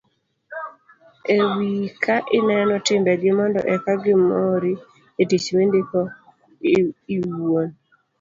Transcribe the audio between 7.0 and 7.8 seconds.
iwuon